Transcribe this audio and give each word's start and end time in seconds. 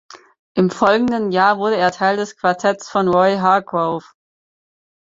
Im 0.55 0.71
folgenden 0.71 1.31
Jahr 1.31 1.59
wurde 1.59 1.75
er 1.77 1.91
Teil 1.91 2.17
des 2.17 2.35
Quartetts 2.35 2.89
von 2.89 3.07
Roy 3.07 3.37
Hargrove. 3.37 4.03